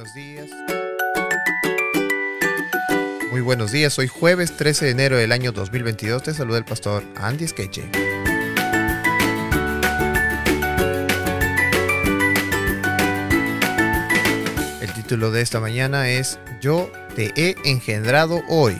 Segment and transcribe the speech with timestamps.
[0.00, 0.48] buenos días.
[3.30, 6.22] Muy buenos días, hoy jueves 13 de enero del año 2022.
[6.22, 7.86] Te saluda el pastor Andy Skeche.
[14.80, 18.78] El título de esta mañana es Yo te he engendrado hoy.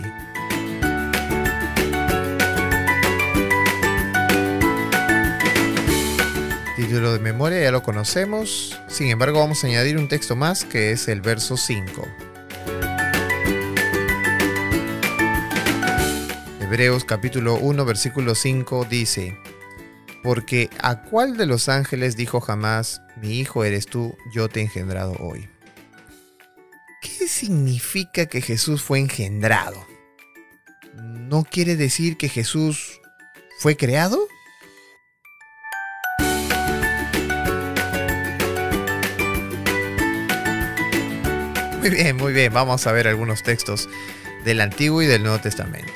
[6.90, 11.06] De memoria ya lo conocemos, sin embargo vamos a añadir un texto más que es
[11.06, 12.02] el verso 5.
[16.60, 19.38] Hebreos capítulo 1 versículo 5 dice,
[20.24, 24.64] Porque a cuál de los ángeles dijo jamás, mi hijo eres tú, yo te he
[24.64, 25.48] engendrado hoy.
[27.00, 29.86] ¿Qué significa que Jesús fue engendrado?
[30.96, 33.00] ¿No quiere decir que Jesús
[33.60, 34.18] fue creado?
[41.80, 42.52] Muy bien, muy bien.
[42.52, 43.88] Vamos a ver algunos textos
[44.44, 45.90] del Antiguo y del Nuevo Testamento.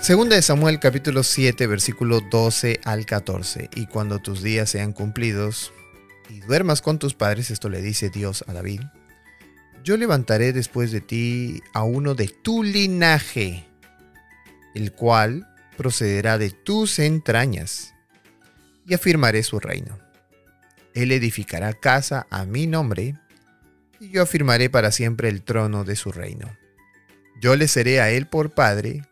[0.00, 3.70] Segunda de Samuel capítulo 7 versículo 12 al 14.
[3.76, 5.72] Y cuando tus días sean cumplidos
[6.28, 8.80] y duermas con tus padres, esto le dice Dios a David,
[9.84, 13.68] yo levantaré después de ti a uno de tu linaje,
[14.74, 17.94] el cual procederá de tus entrañas,
[18.84, 19.96] y afirmaré su reino.
[20.92, 23.14] Él edificará casa a mi nombre,
[24.00, 26.56] y yo afirmaré para siempre el trono de su reino.
[27.40, 29.02] Yo le seré a él por padre,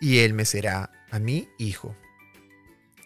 [0.00, 1.96] y él me será a mí hijo.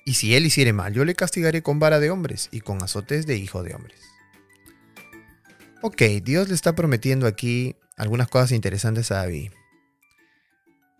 [0.04, 3.26] Y si él hiciere mal, yo le castigaré con vara de hombres y con azotes
[3.26, 4.00] de hijo de hombres.
[5.82, 9.52] Ok, Dios le está prometiendo aquí algunas cosas interesantes a David.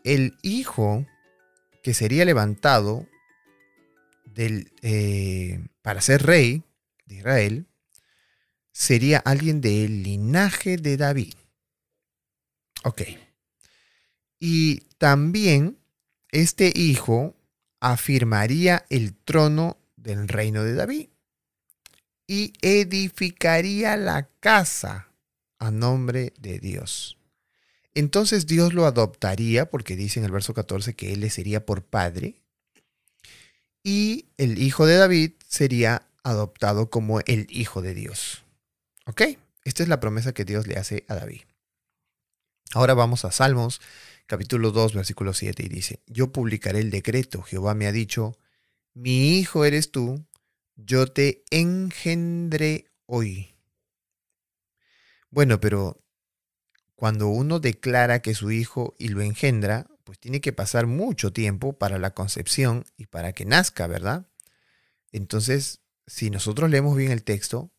[0.05, 1.06] El hijo
[1.83, 3.06] que sería levantado
[4.27, 6.62] del, eh, para ser rey
[7.06, 7.67] de Israel
[8.73, 11.35] sería alguien del linaje de David.
[12.85, 13.03] Ok.
[14.39, 15.79] Y también
[16.31, 17.35] este hijo
[17.80, 21.09] afirmaría el trono del reino de David
[22.27, 25.09] y edificaría la casa
[25.59, 27.19] a nombre de Dios.
[27.92, 31.83] Entonces Dios lo adoptaría, porque dice en el verso 14 que él le sería por
[31.83, 32.36] padre,
[33.83, 38.45] y el hijo de David sería adoptado como el hijo de Dios.
[39.06, 39.22] ¿Ok?
[39.64, 41.42] Esta es la promesa que Dios le hace a David.
[42.72, 43.80] Ahora vamos a Salmos,
[44.27, 48.38] capítulo 2, versículo 7, y dice, yo publicaré el decreto, Jehová me ha dicho,
[48.94, 50.24] mi hijo eres tú,
[50.77, 53.56] yo te engendré hoy.
[55.30, 56.02] Bueno, pero
[56.94, 61.72] cuando uno declara que su hijo y lo engendra, pues tiene que pasar mucho tiempo
[61.72, 64.27] para la concepción y para que nazca, ¿verdad?
[65.12, 67.72] Entonces, si nosotros leemos bien el texto,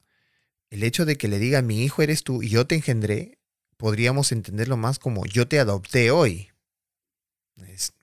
[0.72, 3.38] el hecho de que le diga mi hijo eres tú y yo te engendré,
[3.78, 6.50] podríamos entenderlo más como yo te adopté hoy.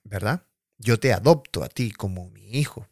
[0.03, 0.45] ¿Verdad?
[0.77, 2.87] Yo te adopto a ti como mi hijo.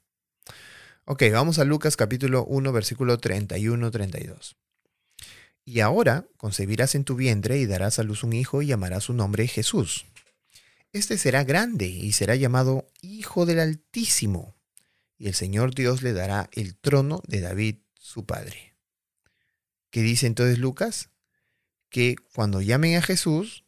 [1.05, 4.55] Ok, vamos a Lucas capítulo 1, versículo 31-32.
[5.63, 9.13] Y ahora concebirás en tu vientre y darás a luz un hijo y llamarás su
[9.13, 10.05] nombre Jesús.
[10.91, 14.55] Este será grande y será llamado Hijo del Altísimo.
[15.19, 18.66] Y el Señor Dios le dará el trono de David, su padre.
[19.97, 21.09] ¿Qué dice entonces Lucas?
[21.89, 23.65] Que cuando llamen a Jesús,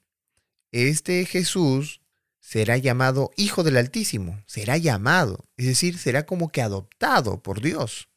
[0.71, 2.01] este Jesús
[2.39, 8.09] será llamado Hijo del Altísimo, será llamado, es decir, será como que adoptado por Dios.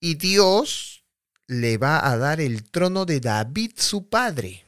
[0.00, 1.04] Y Dios
[1.46, 4.64] le va a dar el trono de David, su padre.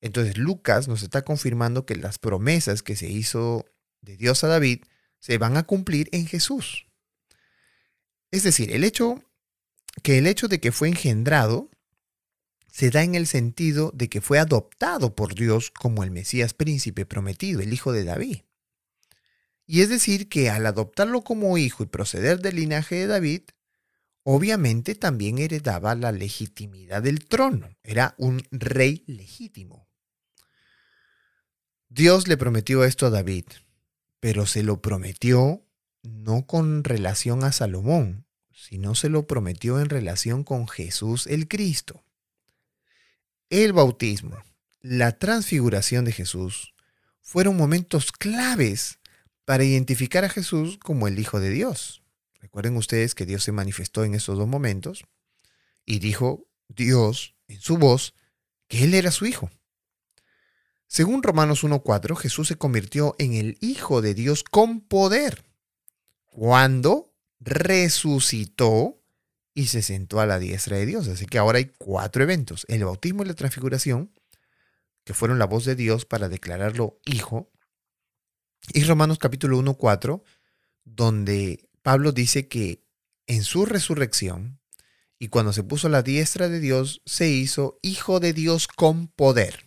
[0.00, 3.66] Entonces Lucas nos está confirmando que las promesas que se hizo
[4.00, 4.84] de Dios a David
[5.18, 6.86] se van a cumplir en Jesús.
[8.30, 9.22] Es decir, el hecho
[10.02, 11.70] que el hecho de que fue engendrado
[12.70, 17.04] se da en el sentido de que fue adoptado por Dios como el Mesías príncipe
[17.04, 18.42] prometido, el hijo de David.
[19.66, 23.42] Y es decir, que al adoptarlo como hijo y proceder del linaje de David,
[24.22, 29.88] obviamente también heredaba la legitimidad del trono, era un rey legítimo.
[31.88, 33.46] Dios le prometió esto a David,
[34.20, 35.64] pero se lo prometió
[36.02, 38.26] no con relación a Salomón,
[38.60, 42.04] sino se lo prometió en relación con Jesús el Cristo.
[43.48, 44.36] El bautismo,
[44.80, 46.74] la transfiguración de Jesús,
[47.22, 48.98] fueron momentos claves
[49.44, 52.02] para identificar a Jesús como el Hijo de Dios.
[52.40, 55.04] Recuerden ustedes que Dios se manifestó en esos dos momentos
[55.86, 58.14] y dijo Dios en su voz
[58.68, 59.50] que Él era su Hijo.
[60.86, 65.44] Según Romanos 1.4, Jesús se convirtió en el Hijo de Dios con poder.
[66.26, 67.09] cuando
[67.40, 69.02] resucitó
[69.54, 71.08] y se sentó a la diestra de Dios.
[71.08, 72.64] Así que ahora hay cuatro eventos.
[72.68, 74.12] El bautismo y la transfiguración,
[75.04, 77.50] que fueron la voz de Dios para declararlo hijo.
[78.72, 80.22] Y Romanos capítulo 1, 4,
[80.84, 82.84] donde Pablo dice que
[83.26, 84.60] en su resurrección
[85.18, 89.08] y cuando se puso a la diestra de Dios, se hizo hijo de Dios con
[89.08, 89.66] poder.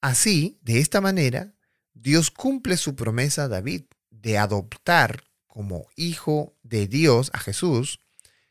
[0.00, 1.54] Así, de esta manera,
[1.92, 5.24] Dios cumple su promesa a David de adoptar
[5.58, 7.98] como hijo de Dios a Jesús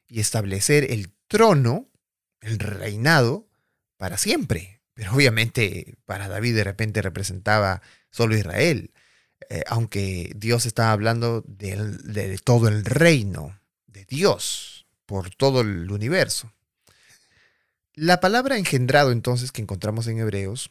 [0.09, 1.87] y establecer el trono,
[2.41, 3.47] el reinado,
[3.95, 4.81] para siempre.
[4.93, 7.81] Pero obviamente para David de repente representaba
[8.11, 8.91] solo Israel,
[9.49, 16.51] eh, aunque Dios estaba hablando de todo el reino de Dios por todo el universo.
[17.93, 20.69] La palabra engendrado entonces que encontramos en Hebreos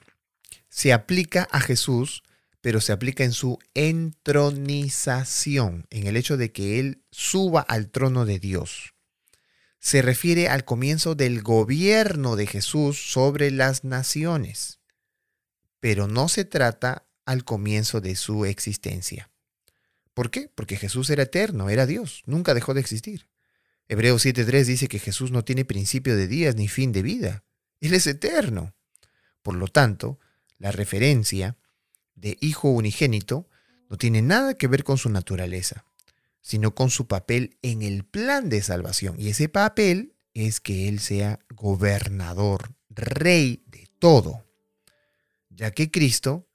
[0.69, 2.23] se aplica a Jesús,
[2.67, 8.25] pero se aplica en su entronización, en el hecho de que Él suba al trono
[8.25, 8.95] de Dios
[9.79, 14.81] se refiere al comienzo del gobierno de Jesús sobre las naciones,
[15.79, 19.31] pero no se trata al comienzo de su existencia.
[20.13, 20.51] ¿Por qué?
[20.53, 23.29] Porque Jesús era eterno, era Dios, nunca dejó de existir.
[23.87, 27.45] Hebreos 7.3 dice que Jesús no tiene principio de días ni fin de vida.
[27.81, 28.75] Él es eterno.
[29.45, 30.19] Por lo tanto,
[30.59, 31.57] la referencia
[32.17, 33.49] de Hijo unigénito
[33.89, 35.85] no tiene nada que ver con su naturaleza
[36.47, 39.17] sino con su papel en el plan de salvación.
[39.19, 44.47] Y ese papel es que Él sea gobernador, rey de todo,
[45.51, 46.49] ya que Cristo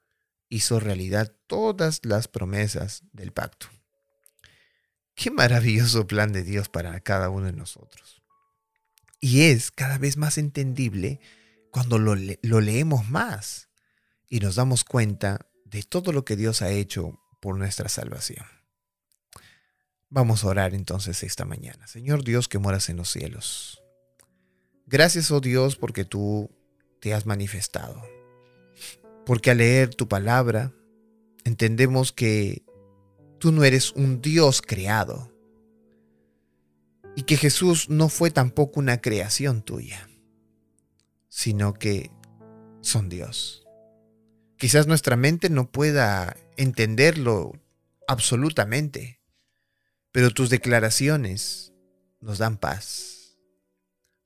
[0.48, 3.66] hizo realidad todas las promesas del pacto.
[5.14, 8.22] Qué maravilloso plan de Dios para cada uno de nosotros.
[9.20, 11.20] Y es cada vez más entendible
[11.70, 13.68] cuando lo, lo leemos más
[14.26, 18.44] y nos damos cuenta de todo lo que Dios ha hecho por nuestra salvación.
[20.10, 21.86] Vamos a orar entonces esta mañana.
[21.86, 23.82] Señor Dios que moras en los cielos.
[24.86, 26.50] Gracias, oh Dios, porque tú
[27.00, 28.02] te has manifestado.
[29.24, 30.72] Porque al leer tu palabra,
[31.44, 32.62] entendemos que
[33.38, 35.32] tú no eres un Dios creado.
[37.16, 40.08] Y que Jesús no fue tampoco una creación tuya,
[41.28, 42.10] sino que
[42.82, 43.61] son Dios.
[44.62, 47.52] Quizás nuestra mente no pueda entenderlo
[48.06, 49.18] absolutamente
[50.12, 51.72] pero tus declaraciones
[52.20, 53.38] nos dan paz,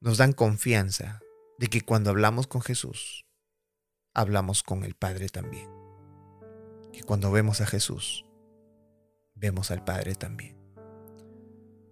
[0.00, 1.20] nos dan confianza
[1.58, 3.24] de que cuando hablamos con Jesús,
[4.12, 5.70] hablamos con el Padre también.
[6.92, 8.26] Que cuando vemos a Jesús,
[9.36, 10.56] vemos al Padre también.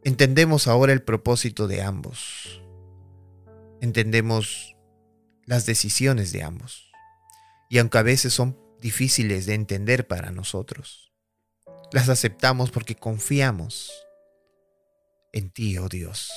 [0.03, 2.61] Entendemos ahora el propósito de ambos.
[3.81, 4.77] Entendemos
[5.45, 6.91] las decisiones de ambos.
[7.75, 11.13] Y aunque a veces son difíciles de entender para nosotros,
[11.91, 13.91] las aceptamos porque confiamos
[15.33, 16.31] en ti, oh Dios.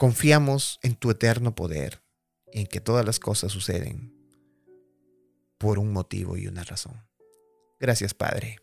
[0.00, 2.02] confiamos en tu eterno poder
[2.46, 4.12] en que todas las cosas suceden
[5.58, 7.00] por un motivo y una razón.
[7.78, 8.58] Gracias, Padre,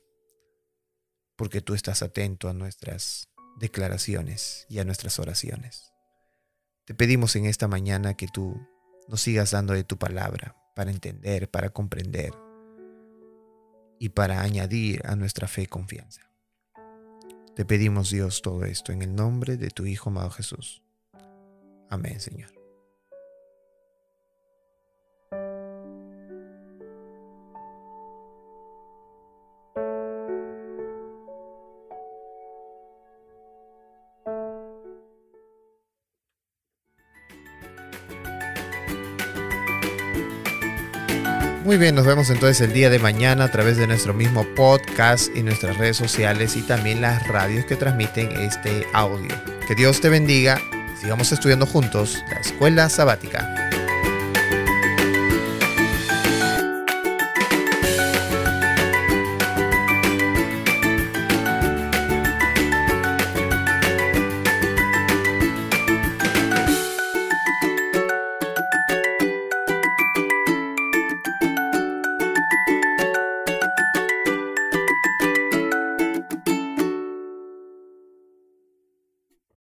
[1.37, 5.93] porque tú estás atento a nuestras declaraciones y a nuestras oraciones.
[6.83, 8.59] Te pedimos en esta mañana que tú
[9.07, 12.33] nos sigas dando de tu palabra para entender, para comprender
[13.99, 16.21] y para añadir a nuestra fe confianza.
[17.55, 20.83] Te pedimos Dios todo esto en el nombre de tu Hijo amado Jesús.
[21.89, 22.64] Amén, Señor.
[41.65, 45.35] Muy bien, nos vemos entonces el día de mañana a través de nuestro mismo podcast
[45.35, 49.33] y nuestras redes sociales y también las radios que transmiten este audio.
[49.67, 50.61] Que Dios te bendiga.
[51.01, 53.64] Sigamos estudiando juntos la escuela sabática.